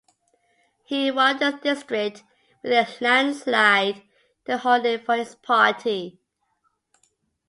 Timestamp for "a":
2.71-2.87